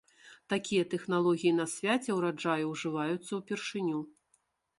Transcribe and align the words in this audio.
Такія 0.53 0.85
тэхналогіі 0.93 1.51
на 1.59 1.67
свяце 1.75 2.09
ўраджаю 2.21 2.65
ўжываюцца 2.73 3.31
ўпершыню. 3.43 3.99